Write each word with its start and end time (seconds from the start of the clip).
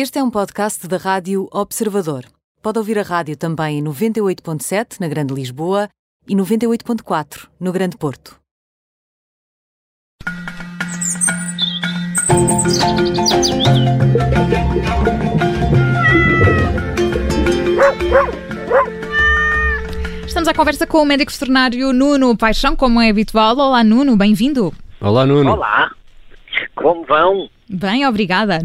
Este 0.00 0.20
é 0.20 0.22
um 0.22 0.30
podcast 0.30 0.86
da 0.86 0.96
Rádio 0.96 1.48
Observador. 1.52 2.22
Pode 2.62 2.78
ouvir 2.78 3.00
a 3.00 3.02
rádio 3.02 3.36
também 3.36 3.80
em 3.80 3.82
98.7 3.82 5.00
na 5.00 5.08
Grande 5.08 5.34
Lisboa 5.34 5.88
e 6.28 6.36
98.4 6.36 7.48
no 7.58 7.72
Grande 7.72 7.96
Porto. 7.96 8.38
Estamos 20.24 20.48
à 20.48 20.54
conversa 20.54 20.86
com 20.86 21.02
o 21.02 21.04
médico 21.04 21.32
veterinário 21.32 21.92
Nuno 21.92 22.36
Paixão, 22.36 22.76
como 22.76 23.00
é 23.00 23.10
habitual. 23.10 23.58
Olá, 23.58 23.82
Nuno, 23.82 24.16
bem-vindo. 24.16 24.72
Olá, 25.00 25.26
Nuno. 25.26 25.54
Olá, 25.54 25.90
como 26.76 27.04
vão? 27.04 27.50
Bem, 27.70 28.06
obrigada. 28.06 28.60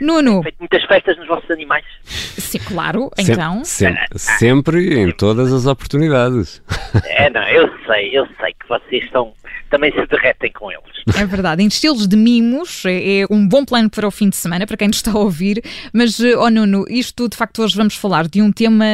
Nuno, 0.00 0.42
Feito 0.42 0.58
muitas 0.58 0.84
festas 0.84 1.16
nos 1.16 1.26
vossos 1.26 1.50
animais? 1.50 1.84
sim, 2.04 2.58
claro, 2.58 3.10
Sem- 3.16 3.32
então. 3.34 3.64
sem- 3.64 3.96
sempre 4.16 5.00
em 5.00 5.10
todas 5.10 5.52
as 5.52 5.64
oportunidades. 5.66 6.60
É, 7.06 7.30
não, 7.30 7.42
eu 7.48 7.68
sei, 7.86 8.10
eu 8.16 8.26
sei 8.40 8.52
que 8.52 8.68
vocês 8.68 9.04
estão, 9.04 9.32
também 9.70 9.90
se 9.92 10.06
derretem 10.06 10.52
com 10.52 10.70
eles. 10.70 10.82
É 11.16 11.24
verdade, 11.24 11.62
em 11.62 11.66
estilos 11.66 12.06
de 12.06 12.16
mimos, 12.16 12.84
é, 12.84 13.20
é 13.20 13.26
um 13.30 13.46
bom 13.48 13.64
plano 13.64 13.88
para 13.88 14.06
o 14.06 14.10
fim 14.10 14.28
de 14.28 14.36
semana, 14.36 14.66
para 14.66 14.76
quem 14.76 14.88
nos 14.88 14.98
está 14.98 15.12
a 15.12 15.18
ouvir. 15.18 15.62
Mas, 15.92 16.20
oh 16.20 16.50
Nuno, 16.50 16.84
isto 16.90 17.28
de 17.28 17.36
facto 17.36 17.62
hoje 17.62 17.74
vamos 17.76 17.96
falar 17.96 18.28
de 18.28 18.42
um 18.42 18.52
tema, 18.52 18.84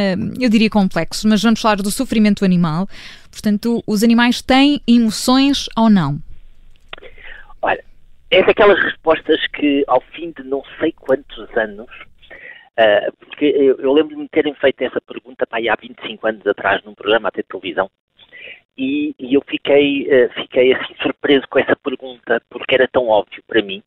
eu 0.40 0.48
diria 0.48 0.70
complexo, 0.70 1.26
mas 1.28 1.42
vamos 1.42 1.60
falar 1.60 1.76
do 1.76 1.90
sofrimento 1.90 2.44
animal. 2.44 2.88
Portanto, 3.30 3.82
os 3.86 4.02
animais 4.04 4.40
têm 4.40 4.80
emoções 4.86 5.66
ou 5.76 5.90
não? 5.90 6.20
É 8.30 8.42
daquelas 8.42 8.78
respostas 8.82 9.46
que 9.48 9.84
ao 9.86 10.00
fim 10.00 10.32
de 10.32 10.42
não 10.44 10.62
sei 10.78 10.92
quantos 10.92 11.48
anos, 11.56 11.90
ah, 12.76 13.10
porque 13.18 13.46
eu, 13.46 13.76
eu 13.78 13.92
lembro-me 13.92 14.24
de 14.24 14.28
terem 14.28 14.54
feito 14.54 14.82
essa 14.82 15.00
pergunta 15.00 15.46
pá, 15.46 15.58
há 15.58 15.76
25 15.80 16.26
anos 16.26 16.46
atrás 16.46 16.82
num 16.84 16.94
programa 16.94 17.28
até 17.28 17.42
de 17.42 17.48
televisão, 17.48 17.90
e, 18.76 19.14
e 19.18 19.34
eu 19.34 19.42
fiquei, 19.48 20.06
ah, 20.12 20.28
fiquei 20.34 20.74
assim 20.74 20.94
surpreso 21.02 21.48
com 21.48 21.58
essa 21.58 21.74
pergunta, 21.76 22.40
porque 22.50 22.74
era 22.74 22.86
tão 22.88 23.08
óbvio 23.08 23.42
para 23.46 23.62
mim, 23.62 23.82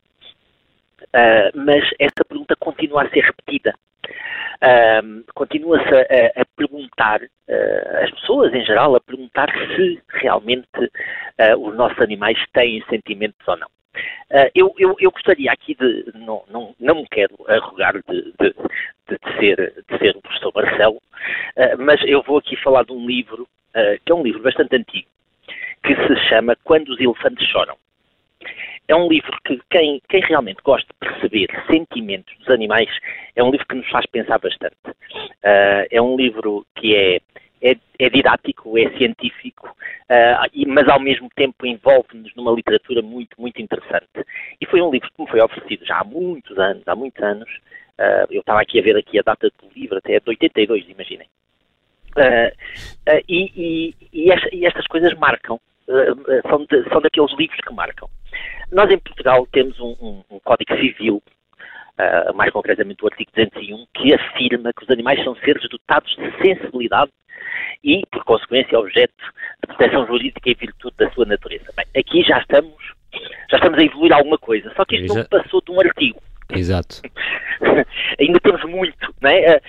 Ah, 1.12 1.50
mas 1.54 1.84
essa 1.98 2.24
pergunta 2.28 2.56
continua 2.56 3.02
a 3.04 3.10
ser 3.10 3.20
repetida. 3.24 3.74
Continua-se 5.34 5.94
a, 5.94 6.42
a 6.42 6.44
perguntar, 6.56 7.20
ah, 7.48 8.04
as 8.04 8.10
pessoas 8.12 8.52
em 8.54 8.64
geral, 8.64 8.94
a 8.96 9.00
perguntar 9.00 9.48
se 9.76 10.00
realmente 10.08 10.68
os 11.58 11.74
nossos 11.76 11.98
animais 12.00 12.38
têm 12.52 12.82
sentimentos 12.88 13.46
ou 13.46 13.56
não. 13.56 13.68
Ah, 14.30 14.50
eu, 14.54 14.74
eu- 14.78 14.96
eu 14.98 15.10
gostaria 15.10 15.50
aqui 15.52 15.74
de, 15.74 16.12
não, 16.14 16.42
não, 16.50 16.74
não 16.80 16.94
me 16.96 17.06
quero 17.08 17.34
arrogar 17.48 17.94
de, 17.94 18.22
de- 18.40 18.54
de 19.08 19.36
ser, 19.38 19.84
de 19.88 19.98
ser 19.98 20.16
o 20.16 20.22
professor 20.22 20.52
Marcelo, 20.54 21.02
ah, 21.56 21.76
mas 21.78 22.00
eu 22.06 22.22
vou 22.22 22.38
aqui 22.38 22.56
falar 22.56 22.84
de 22.84 22.92
um 22.92 23.06
livro, 23.06 23.46
ah, 23.74 23.96
que 24.04 24.10
é 24.12 24.14
um 24.14 24.22
livro 24.22 24.42
bastante 24.42 24.74
antigo, 24.76 25.08
que 25.84 25.94
se 25.94 26.16
chama 26.28 26.56
Quando 26.64 26.88
os 26.90 27.00
Elefantes 27.00 27.46
Choram. 27.48 27.76
É 28.88 28.96
um 28.96 29.08
livro 29.08 29.38
que 29.44 29.60
quem, 29.70 30.00
quem 30.08 30.20
realmente 30.22 30.60
gosta 30.64 30.86
de 30.92 31.08
perceber 31.08 31.46
sentimentos 31.70 32.36
dos 32.38 32.48
animais 32.48 32.88
é 33.36 33.42
um 33.42 33.50
livro 33.50 33.66
que 33.66 33.76
nos 33.76 33.88
faz 33.88 34.04
pensar 34.06 34.38
bastante. 34.38 34.74
É 35.42 36.02
um 36.02 36.16
livro 36.16 36.66
que 36.74 36.94
é, 36.96 37.20
é, 37.62 37.76
é 37.98 38.10
didático, 38.10 38.76
é 38.76 38.90
científico, 38.98 39.74
e- 40.52 40.66
mas 40.66 40.88
ao 40.88 40.98
mesmo 41.00 41.28
tempo 41.36 41.64
envolve-nos 41.64 42.34
numa 42.34 42.50
literatura 42.52 43.00
muito, 43.02 43.40
muito 43.40 43.62
interessante. 43.62 44.26
E 44.60 44.66
foi 44.66 44.82
um 44.82 44.90
livro 44.90 45.10
que 45.12 45.22
me 45.22 45.28
foi 45.30 45.40
oferecido 45.40 45.86
já 45.86 46.00
há 46.00 46.04
muitos 46.04 46.58
anos, 46.58 46.82
há 46.86 46.94
muitos 46.96 47.22
anos. 47.22 47.48
Ah, 47.98 48.26
eu 48.30 48.40
estava 48.40 48.60
aqui 48.60 48.78
a 48.78 48.82
ver 48.82 48.96
aqui 48.96 49.18
a 49.18 49.22
data 49.22 49.48
do 49.48 49.68
livro, 49.74 49.98
até 49.98 50.14
é 50.14 50.20
de 50.20 50.28
82, 50.28 50.88
imaginem. 50.88 51.28
Ah, 52.16 52.50
e, 53.28 53.52
e- 53.56 53.94
e 54.12 54.30
esta- 54.32 54.54
e 54.54 54.66
estas 54.66 54.86
coisas 54.86 55.14
marcam, 55.14 55.60
são, 56.48 56.64
de- 56.66 56.88
são 56.88 57.00
daqueles 57.00 57.32
livros 57.38 57.60
que 57.60 57.72
marcam. 57.72 58.08
Nós 58.70 58.90
em 58.90 58.98
Portugal 58.98 59.46
temos 59.52 59.78
um, 59.80 59.94
um- 60.00 60.24
um 60.30 60.40
Código 60.40 60.74
Civil, 60.76 61.22
ah, 61.98 62.32
mais 62.34 62.50
concretamente 62.52 63.04
o 63.04 63.06
artigo 63.08 63.30
201, 63.34 63.86
que 63.94 64.14
afirma 64.14 64.72
que 64.72 64.82
os 64.84 64.90
animais 64.90 65.22
são 65.22 65.34
seres 65.36 65.68
dotados 65.68 66.14
de 66.16 66.30
sensibilidade 66.42 67.10
e, 67.84 68.02
por 68.10 68.24
consequência, 68.24 68.78
objeto 68.78 69.14
de 69.60 69.66
proteção 69.74 70.06
jurídica 70.06 70.50
em 70.50 70.54
virtude 70.54 70.94
da 70.98 71.10
sua 71.10 71.24
natureza. 71.24 71.72
Bem, 71.76 71.86
aqui 71.96 72.22
já 72.22 72.38
estamos, 72.38 72.74
já 73.50 73.56
estamos 73.56 73.78
a 73.78 73.82
evoluir 73.82 74.12
alguma 74.12 74.38
coisa, 74.38 74.72
só 74.76 74.84
que 74.84 74.96
isto 74.96 75.14
não 75.14 75.24
passou 75.24 75.60
de 75.62 75.72
um 75.72 75.80
artigo. 75.80 76.22
Exato. 76.50 77.00
Ainda 78.20 78.40
temos 78.40 78.62
muito, 78.64 79.14
não 79.20 79.30
é? 79.30 79.60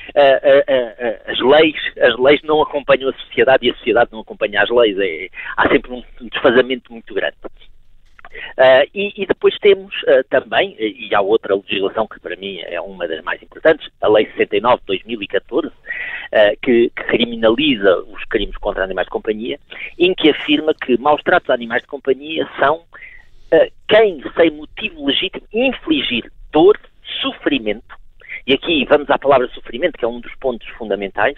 As 1.28 1.40
leis, 1.40 1.76
as 2.00 2.18
leis 2.18 2.42
não 2.44 2.62
acompanham 2.62 3.10
a 3.10 3.14
sociedade 3.14 3.66
e 3.66 3.72
a 3.72 3.76
sociedade 3.76 4.12
não 4.12 4.20
acompanha 4.20 4.62
as 4.62 4.70
leis. 4.70 4.98
É- 5.00 5.30
há 5.58 5.70
sempre 5.70 5.94
um, 5.94 6.04
desfazamento 6.30 6.92
muito 6.92 7.14
grande. 7.14 7.38
Ah, 8.58 8.84
e, 8.94 9.14
e 9.16 9.26
depois 9.26 9.58
temos 9.60 9.94
ah, 10.08 10.24
também, 10.30 10.76
e 10.80 11.14
há 11.14 11.22
outra 11.22 11.56
legislação 11.56 12.08
que 12.08 12.20
para 12.20 12.36
mim 12.36 12.60
é 12.62 12.82
uma 12.82 13.08
das 13.08 13.24
mais 13.24 13.42
importantes, 13.42 13.88
a 14.02 14.08
Lei 14.08 14.26
69 14.36 14.82
de 14.82 14.88
2014, 14.88 15.72
ah, 16.34 16.54
que, 16.62 16.90
que 16.90 17.04
criminaliza 17.04 18.00
os 18.08 18.24
crimes 18.26 18.58
contra 18.58 18.84
animais 18.84 19.08
de 19.08 19.12
companhia, 19.12 19.60
em 19.98 20.14
que 20.14 20.30
afirma 20.30 20.74
que 20.74 20.98
maus 20.98 21.22
tratos 21.24 21.50
a 21.50 21.54
animais 21.54 21.82
de 21.84 21.88
companhia 21.88 22.48
são 22.60 22.84
ah, 23.52 23.68
quem, 23.88 24.24
sem 24.36 24.52
motivo 24.52 25.06
legítimo, 25.06 25.48
infligir 25.54 26.32
dor, 26.52 26.80
sofrimento, 27.22 27.96
e 28.46 28.54
aqui 28.54 28.86
vamos 28.86 29.10
à 29.10 29.18
palavra 29.18 29.48
sofrimento, 29.50 29.98
que 29.98 30.04
é 30.04 30.08
um 30.08 30.20
dos 30.20 30.36
pontos 30.36 30.68
fundamentais, 30.70 31.38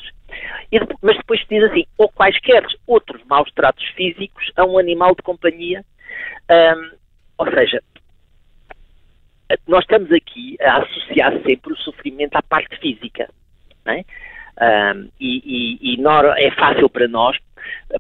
mas 1.02 1.18
depois 1.18 1.40
diz 1.48 1.64
assim, 1.64 1.86
ou 1.98 2.10
quaisquer 2.10 2.66
outros 2.88 3.24
maus 3.26 3.52
tratos 3.54 3.86
físicos 3.90 4.52
a 4.56 4.66
um 4.66 4.80
animal 4.80 5.14
de 5.14 5.22
companhia, 5.22 5.86
Ahm, 6.50 6.92
ou 7.38 7.52
seja, 7.52 7.82
nós 9.68 9.84
estamos 9.84 10.12
aqui 10.12 10.58
a 10.62 10.78
associar 10.78 11.34
sempre 11.44 11.74
o 11.74 11.78
sofrimento 11.78 12.36
à 12.36 12.42
parte 12.42 12.78
física, 12.78 13.30
não 13.84 13.94
é? 13.94 14.06
Ahm, 14.60 15.08
e 15.20 15.42
e- 15.46 15.94
e 15.94 15.98
nor- 16.02 16.38
é 16.38 16.50
fácil 16.52 16.90
para 16.90 17.08
nós 17.08 17.38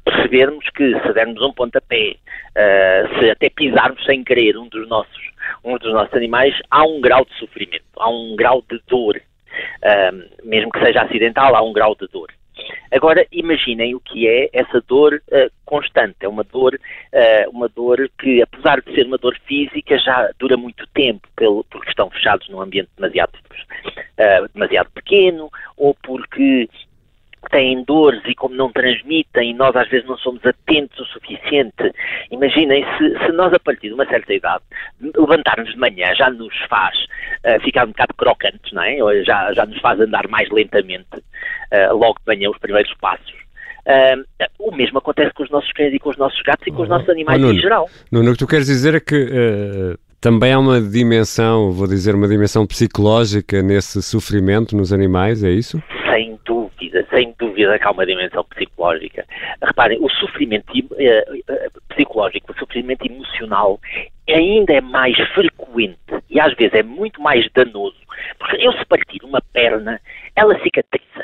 percebermos 0.03 0.69
que 0.69 0.99
se 1.01 1.13
dermos 1.13 1.41
um 1.41 1.51
pontapé, 1.53 2.15
ah, 2.55 3.19
se 3.19 3.29
até 3.29 3.49
pisarmos 3.49 4.03
sem 4.05 4.23
querer 4.23 4.57
um 4.57 4.67
dos 4.69 4.87
nossos, 4.87 5.21
um 5.63 5.77
dos 5.77 5.91
nossos 5.93 6.13
animais, 6.13 6.55
há 6.71 6.83
um 6.85 7.01
grau 7.01 7.25
de 7.25 7.33
sofrimento, 7.37 7.83
há 7.97 8.09
um 8.09 8.35
grau 8.35 8.63
de 8.69 8.79
dor, 8.87 9.19
Ahm, 9.83 10.23
mesmo 10.43 10.69
que 10.69 10.83
seja 10.83 11.01
acidental, 11.03 11.55
há 11.55 11.61
um 11.61 11.71
grau 11.71 11.95
de 11.95 12.07
dor. 12.09 12.27
Agora 12.91 13.25
imaginem 13.31 13.95
o 13.95 13.99
que 13.99 14.27
é 14.27 14.49
essa 14.53 14.81
dor 14.87 15.21
ah, 15.31 15.47
constante. 15.65 16.17
É 16.21 16.27
uma 16.27 16.43
dor, 16.43 16.79
ah, 17.13 17.49
uma 17.49 17.67
dor 17.67 18.09
que, 18.19 18.41
apesar 18.41 18.81
de 18.81 18.93
ser 18.93 19.05
uma 19.05 19.17
dor 19.17 19.37
física, 19.45 19.97
já 19.97 20.29
dura 20.39 20.57
muito 20.57 20.85
tempo, 20.93 21.27
pelo, 21.35 21.63
porque 21.65 21.89
estão 21.89 22.09
fechados 22.09 22.47
num 22.49 22.61
ambiente 22.61 22.89
demasiado, 22.95 23.33
ah, 24.17 24.47
demasiado 24.53 24.89
pequeno, 24.91 25.49
ou 25.77 25.95
porque 26.03 26.69
têm 27.51 27.83
dores 27.83 28.21
e 28.25 28.35
como 28.35 28.55
não 28.55 28.71
transmitem, 28.71 29.53
nós 29.53 29.75
às 29.75 29.87
vezes 29.89 30.07
não 30.07 30.17
somos 30.17 30.45
atentos 30.45 30.99
o 30.99 31.05
suficiente. 31.05 31.91
Imaginem 32.31 32.85
se, 32.97 33.17
se 33.19 33.31
nós 33.31 33.53
a 33.53 33.59
partir 33.59 33.89
de 33.89 33.93
uma 33.93 34.05
certa 34.05 34.33
idade 34.33 34.63
levantarmos 34.99 35.71
de 35.71 35.77
manhã 35.77 36.13
já 36.15 36.29
nos 36.29 36.55
faz 36.67 36.95
ah, 37.45 37.59
ficar 37.59 37.85
um 37.85 37.89
bocado 37.89 38.13
crocantes, 38.15 38.71
não 38.71 38.83
é? 38.83 39.03
Ou 39.03 39.23
Já, 39.23 39.53
já 39.53 39.65
nos 39.65 39.79
faz 39.79 39.99
andar 39.99 40.27
mais 40.27 40.49
lentamente, 40.49 41.07
logo 41.91 42.15
de 42.19 42.25
manhã 42.27 42.49
os 42.49 42.57
primeiros 42.57 42.93
passos. 43.01 43.33
Ah, 43.87 44.15
o 44.59 44.75
mesmo 44.75 44.97
acontece 44.97 45.31
com 45.33 45.43
os 45.43 45.49
nossos 45.51 45.71
cães 45.73 45.93
e 45.93 45.99
com 45.99 46.09
os 46.09 46.17
nossos 46.17 46.41
gatos 46.41 46.65
e 46.65 46.71
com 46.71 46.81
os 46.81 46.89
nossos 46.89 47.07
animais 47.09 47.37
Oh, 47.37 47.45
Nuno. 47.45 47.53
em 47.53 47.61
geral. 47.61 47.89
Nuno, 48.11 48.29
o 48.29 48.33
que 48.33 48.39
tu 48.39 48.47
queres 48.47 48.65
dizer 48.65 48.95
é 48.95 48.99
que 48.99 49.15
eh, 49.31 49.95
também 50.19 50.51
há 50.53 50.57
uma 50.57 50.81
dimensão, 50.81 51.71
vou 51.71 51.85
dizer, 51.87 52.15
uma 52.15 52.27
dimensão 52.27 52.65
psicológica 52.65 53.61
nesse 53.61 54.01
sofrimento 54.01 54.75
nos 54.75 54.91
animais, 54.91 55.43
é 55.43 55.51
isso? 55.51 55.79
Sem 56.11 56.39
dúvida, 56.45 57.05
sem 57.11 57.35
dúvida 57.37 57.77
que 57.77 57.87
há 57.87 57.91
uma 57.91 58.07
dimensão 58.07 58.43
psicológica. 58.45 59.23
Reparem, 59.61 59.99
o 60.01 60.09
sofrimento 60.09 60.65
eh, 60.97 61.23
eh, 61.47 61.67
psicológico, 61.89 62.53
o 62.53 62.57
sofrimento 62.57 63.05
emocional 63.05 63.79
ainda 64.27 64.73
é 64.73 64.81
mais 64.81 65.15
frequente 65.35 65.99
e 66.27 66.39
às 66.39 66.55
vezes 66.55 66.73
é 66.73 66.81
muito 66.81 67.21
mais 67.21 67.45
danoso. 67.53 67.97
Porque 68.39 68.55
eu 68.65 68.71
se 68.73 68.85
partir 68.85 69.23
uma 69.23 69.41
perna, 69.53 70.01
ela 70.35 70.59
cicatriza. 70.63 71.14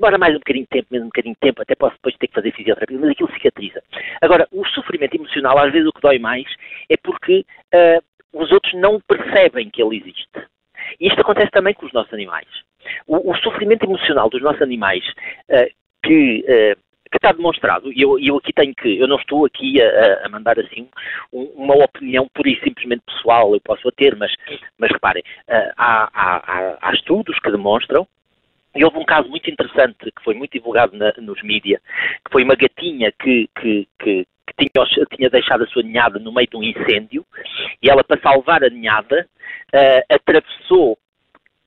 Demora 0.00 0.16
mais 0.16 0.34
um 0.34 0.38
bocadinho 0.38 0.64
de 0.64 0.70
tempo, 0.70 0.88
mesmo 0.90 1.04
um 1.04 1.08
bocadinho 1.10 1.34
de 1.34 1.40
tempo, 1.40 1.60
até 1.60 1.74
posso 1.74 1.94
depois 1.96 2.16
ter 2.16 2.26
que 2.26 2.32
fazer 2.32 2.52
fisioterapia, 2.52 2.98
mas 2.98 3.10
aquilo 3.10 3.30
cicatriza. 3.34 3.82
Agora, 4.22 4.48
o 4.50 4.66
sofrimento 4.68 5.14
emocional, 5.14 5.58
às 5.58 5.70
vezes 5.70 5.86
o 5.86 5.92
que 5.92 6.00
dói 6.00 6.18
mais 6.18 6.46
é 6.88 6.96
porque 6.96 7.44
eh, 7.70 8.00
os 8.32 8.50
outros 8.50 8.72
não 8.80 8.98
percebem 8.98 9.68
que 9.68 9.82
ele 9.82 9.98
existe. 9.98 10.48
E 10.98 11.06
isto 11.06 11.20
acontece 11.20 11.50
também 11.50 11.74
com 11.74 11.84
os 11.84 11.92
nossos 11.92 12.14
animais. 12.14 12.48
O, 13.06 13.30
o 13.30 13.36
sofrimento 13.40 13.84
emocional 13.84 14.30
dos 14.30 14.40
nossos 14.40 14.62
animais, 14.62 15.04
eh, 15.50 15.70
que, 16.02 16.46
eh, 16.48 16.76
que 17.10 17.18
está 17.18 17.32
demonstrado, 17.32 17.92
e 17.92 18.00
eu, 18.00 18.18
eu, 18.18 18.38
aqui 18.38 18.54
tenho 18.54 18.74
que, 18.74 18.98
eu 18.98 19.06
não 19.06 19.16
estou 19.16 19.44
aqui 19.44 19.82
a, 19.82 20.24
a 20.24 20.28
mandar 20.30 20.58
assim 20.58 20.88
um, 21.30 21.42
uma 21.56 21.74
opinião 21.74 22.26
pura 22.32 22.48
e 22.48 22.58
simplesmente 22.64 23.02
pessoal, 23.04 23.52
eu 23.52 23.60
posso 23.60 23.86
a 23.86 23.92
ter, 23.92 24.16
mas, 24.16 24.32
mas 24.78 24.90
reparem, 24.90 25.22
uh, 25.46 25.72
há, 25.76 26.08
há, 26.14 26.78
há, 26.80 26.94
estudos 26.94 27.38
que 27.40 27.50
demonstram 27.50 28.08
e 28.74 28.84
houve 28.84 28.98
um 28.98 29.04
caso 29.04 29.28
muito 29.28 29.50
interessante 29.50 29.96
que 29.98 30.22
foi 30.22 30.34
muito 30.34 30.52
divulgado 30.52 30.96
na, 30.96 31.12
nos 31.18 31.42
mídias, 31.42 31.80
que 32.24 32.32
foi 32.32 32.44
uma 32.44 32.54
gatinha 32.54 33.12
que, 33.12 33.48
que, 33.60 33.88
que, 33.98 34.26
que 34.46 34.68
tinha, 34.68 35.06
tinha, 35.16 35.30
deixado 35.30 35.64
a 35.64 35.66
sua 35.68 35.82
ninhada 35.82 36.18
no 36.18 36.32
meio 36.32 36.48
de 36.48 36.56
um 36.56 36.62
incêndio 36.62 37.24
e 37.82 37.90
ela, 37.90 38.04
para 38.04 38.20
salvar 38.20 38.62
a 38.62 38.70
ninhada, 38.70 39.26
uh, 39.74 40.14
atravessou 40.14 40.98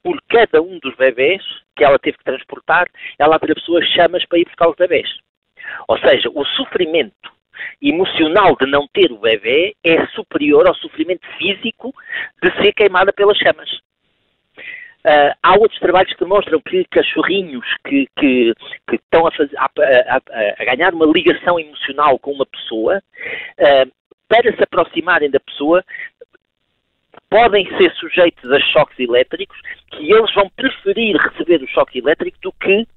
por 0.02 0.22
cada 0.30 0.62
um 0.62 0.80
dos 0.80 0.96
bebés 0.96 1.42
que 1.76 1.84
ela 1.84 1.98
teve 1.98 2.18
que 2.18 2.24
transportar, 2.24 2.88
ela 3.18 3.36
atravessou 3.36 3.78
as 3.78 3.88
chamas 3.90 4.26
para 4.26 4.40
ir 4.40 4.46
buscar 4.46 4.70
os 4.70 4.76
bebés. 4.76 5.10
Ou 5.88 5.98
seja, 6.00 6.30
o 6.34 6.46
sofrimento 6.46 7.32
emocional 7.82 8.56
de 8.56 8.66
não 8.66 8.88
ter 8.88 9.12
o 9.12 9.20
bebê 9.20 9.76
é 9.84 10.06
superior 10.08 10.68
ao 10.68 10.76
sofrimento 10.76 11.26
físico 11.38 11.94
de 12.42 12.52
ser 12.62 12.74
queimada 12.74 13.14
pelas 13.14 13.38
chamas. 13.38 13.70
Uh, 15.06 15.36
há 15.44 15.54
outros 15.60 15.80
trabalhos 15.80 16.14
que 16.14 16.20
demonstram 16.24 16.62
que 16.62 16.86
cachorrinhos 16.86 17.66
que, 17.86 18.08
que, 18.18 18.54
que 18.88 18.96
estão 18.96 19.28
a, 19.28 19.32
fazer, 19.32 19.58
a, 19.58 19.66
a, 19.66 20.22
a, 20.60 20.66
ganhar 20.66 20.94
uma 20.94 21.06
ligação 21.06 21.60
emocional 21.60 22.18
com 22.20 22.32
uma 22.32 22.46
pessoa, 22.46 23.04
uh, 23.60 23.92
para 24.30 24.56
se 24.56 24.64
aproximarem 24.64 25.30
da 25.30 25.42
pessoa, 25.42 25.84
podem 27.30 27.66
ser 27.78 27.92
sujeitos 27.96 28.50
a 28.52 28.60
choques 28.60 28.98
elétricos, 29.00 29.60
que 29.92 30.12
eles 30.12 30.34
vão 30.34 30.50
preferir 30.56 31.18
receber 31.18 31.62
o 31.62 31.68
choque 31.68 32.00
elétrico 32.00 32.38
do 32.42 32.52
que 32.54 32.88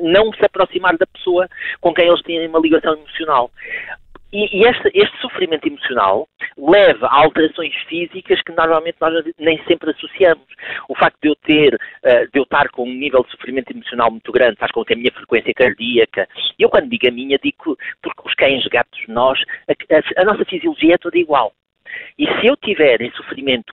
não 0.00 0.32
se 0.32 0.44
aproximar 0.44 0.96
da 0.96 1.06
pessoa 1.06 1.48
com 1.80 1.94
quem 1.94 2.08
eles 2.08 2.22
têm 2.22 2.46
uma 2.46 2.58
ligação 2.58 2.94
emocional. 2.94 3.50
E, 4.32 4.58
e 4.58 4.66
este, 4.66 4.90
este, 4.94 5.18
sofrimento 5.20 5.66
emocional 5.66 6.28
leva 6.56 7.06
a 7.06 7.22
alterações 7.22 7.74
físicas 7.88 8.42
que 8.42 8.52
normalmente 8.52 8.96
nós 9.00 9.24
nem 9.38 9.62
sempre 9.64 9.90
associamos. 9.90 10.44
O 10.88 10.94
facto 10.94 11.16
de 11.22 11.28
eu 11.30 11.36
ter, 11.36 11.74
uh, 11.74 12.30
de 12.30 12.38
eu 12.38 12.42
estar 12.42 12.68
com 12.70 12.84
um 12.84 12.92
nível 12.92 13.24
de 13.24 13.30
sofrimento 13.30 13.70
emocional 13.70 14.10
muito 14.10 14.30
grande 14.30 14.58
faz 14.58 14.70
com 14.70 14.84
que 14.84 14.92
a 14.92 14.96
minha 14.96 15.12
frequência 15.12 15.54
cardíaca, 15.54 16.28
eu 16.58 16.68
quando 16.68 16.90
digo 16.90 17.08
a 17.08 17.10
minha, 17.10 17.38
digo 17.42 17.76
porque 18.02 18.22
os 18.24 18.34
cães, 18.34 18.66
gatos, 18.66 19.00
nós, 19.08 19.38
a, 19.66 19.72
a, 19.72 20.22
a 20.22 20.24
nossa 20.24 20.44
fisiologia 20.44 20.94
é 20.94 20.98
toda 20.98 21.16
igual. 21.16 21.52
E 22.18 22.26
se 22.40 22.46
eu 22.46 22.56
tiver 22.56 23.00
em 23.00 23.10
sofrimento 23.12 23.72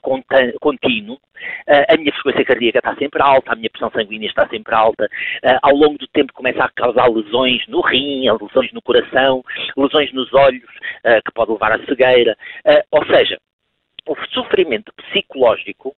contínuo, 0.59 1.19
eh, 1.67 1.93
a 1.93 1.97
minha 1.97 2.13
frequência 2.13 2.45
cardíaca 2.45 2.79
está 2.79 2.95
sempre 2.95 3.21
alta, 3.21 3.51
a 3.51 3.55
minha 3.55 3.69
pressão 3.69 3.91
sanguínea 3.91 4.27
está 4.27 4.47
sempre 4.47 4.73
alta, 4.73 5.07
eh, 5.43 5.57
ao 5.61 5.75
longo 5.75 5.97
do 5.97 6.07
tempo 6.07 6.33
começa 6.33 6.63
a 6.63 6.69
causar 6.69 7.07
lesões 7.07 7.65
no 7.67 7.81
rim, 7.81 8.29
lesões 8.29 8.71
no 8.71 8.81
coração, 8.81 9.43
lesões 9.75 10.11
nos 10.13 10.33
olhos, 10.33 10.69
eh, 11.03 11.21
que 11.21 11.31
pode 11.33 11.51
levar 11.51 11.71
à 11.71 11.85
cegueira. 11.85 12.37
Ou 12.91 13.05
seja, 13.05 13.39
o 14.07 14.15
sofrimento 14.31 14.93
psicológico 14.93 15.95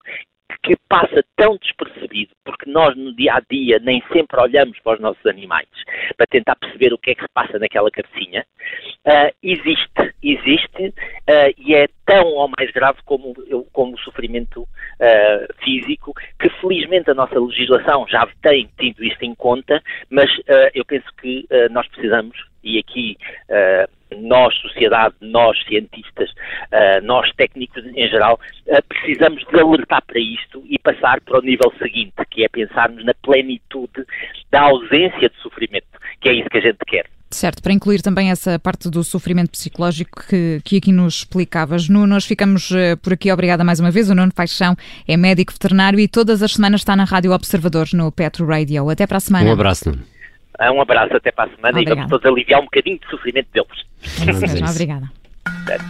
que 0.63 0.75
passa 0.89 1.23
tão 1.35 1.57
despercebido, 1.57 2.31
porque 2.43 2.69
nós 2.69 2.95
no 2.95 3.15
dia 3.15 3.35
a 3.35 3.41
dia 3.49 3.79
nem 3.79 4.01
sempre 4.11 4.39
olhamos 4.39 4.79
para 4.79 4.95
os 4.95 4.99
nossos 4.99 5.25
animais 5.25 5.67
para 6.15 6.27
tentar 6.27 6.55
perceber 6.55 6.93
o 6.93 6.97
que 6.97 7.11
é 7.11 7.15
que 7.15 7.21
se 7.21 7.29
passa 7.33 7.59
naquela 7.59 7.91
cabecinha, 7.91 8.45
uh, 9.07 9.33
existe, 9.41 10.13
existe 10.21 10.87
uh, 10.87 11.53
e 11.57 11.73
é 11.73 11.87
tão 12.05 12.25
ou 12.25 12.49
mais 12.57 12.69
grave 12.71 12.99
como, 13.05 13.33
como 13.71 13.95
o 13.95 13.99
sofrimento 13.99 14.61
uh, 14.61 15.63
físico, 15.63 16.13
que 16.39 16.49
felizmente 16.61 17.09
a 17.09 17.13
nossa 17.13 17.39
legislação 17.39 18.05
já 18.07 18.27
tem 18.41 18.69
tido 18.77 19.03
isto 19.03 19.23
em 19.23 19.33
conta, 19.35 19.81
mas 20.09 20.29
eu 20.73 20.83
penso 20.85 21.05
que 21.21 21.47
nós 21.71 21.87
precisamos, 21.87 22.37
e 22.63 22.79
aqui 22.79 23.17
nós, 24.19 24.55
sociedade, 24.55 25.15
nós, 25.21 25.61
cientistas, 25.65 26.33
nós, 27.03 27.29
técnicos 27.35 27.85
em 27.85 28.07
geral, 28.07 28.39
precisamos 28.87 29.43
de 29.45 29.59
alertar 29.59 30.03
para 30.05 30.19
isto 30.19 30.63
e 30.69 30.79
passar 30.79 31.19
para 31.21 31.39
o 31.39 31.41
nível 31.41 31.71
seguinte, 31.77 32.13
que 32.29 32.43
é 32.43 32.47
pensarmos 32.47 33.03
na 33.03 33.13
plenitude 33.15 34.05
da 34.49 34.61
ausência 34.61 35.29
de 35.29 35.37
sofrimento, 35.41 35.87
que 36.21 36.29
é 36.29 36.33
isso 36.33 36.49
que 36.49 36.57
a 36.57 36.61
gente 36.61 36.79
quer. 36.87 37.16
Certo, 37.29 37.61
para 37.61 37.73
incluir 37.73 38.01
também 38.01 38.31
essa 38.31 38.57
parte 38.57 38.89
do 38.89 39.03
sofrimento 39.03 39.51
psicológico 39.51 40.23
que, 40.27 40.61
que 40.63 40.77
aqui 40.77 40.93
nos 40.93 41.15
explicavas. 41.15 41.89
Nuno, 41.89 42.07
nós 42.07 42.25
ficamos 42.25 42.71
uh, 42.71 42.95
por 43.01 43.13
aqui. 43.13 43.29
Obrigada 43.31 43.65
mais 43.65 43.81
uma 43.81 43.91
vez. 43.91 44.09
O 44.09 44.15
Nuno 44.15 44.33
Paixão 44.33 44.77
é 45.05 45.17
médico 45.17 45.51
veterinário 45.51 45.99
e 45.99 46.07
todas 46.07 46.41
as 46.41 46.53
semanas 46.53 46.81
está 46.81 46.95
na 46.95 47.03
Rádio 47.03 47.33
Observadores 47.33 47.91
no 47.91 48.09
Petro 48.11 48.45
Radio. 48.47 48.89
Até 48.89 49.05
para 49.05 49.17
a 49.17 49.19
semana. 49.19 49.49
Um 49.49 49.53
abraço, 49.53 49.89
Nuno. 49.89 50.03
Um 50.73 50.81
abraço 50.81 51.15
até 51.15 51.31
para 51.31 51.51
a 51.51 51.55
semana 51.55 51.71
Obrigada. 51.71 51.95
e 51.95 51.95
vamos 51.95 52.09
todos 52.09 52.25
aliviar 52.25 52.61
um 52.61 52.65
bocadinho 52.65 52.97
de 52.97 53.09
sofrimento 53.09 53.47
deles. 53.53 53.85
É 54.25 54.31
isso 54.31 54.41
mesmo, 54.41 54.69
obrigada. 54.69 55.11
Certo. 55.65 55.85